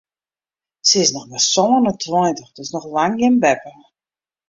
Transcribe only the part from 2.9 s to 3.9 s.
lang gjin beppe.